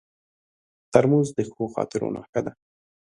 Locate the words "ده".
2.45-2.51